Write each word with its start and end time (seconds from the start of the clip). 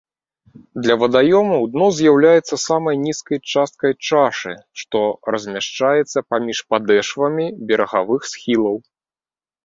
Для 0.85 0.93
вадаёмаў 1.01 1.65
дно 1.73 1.87
з'яўляецца 1.97 2.55
самай 2.67 2.95
нізкай 3.01 3.39
часткай 3.55 3.93
чашы, 4.07 4.53
што 4.83 5.01
размяшчаецца 5.35 6.23
паміж 6.35 6.57
падэшвамі 6.75 7.45
берагавых 7.73 8.21
схілаў. 8.31 8.75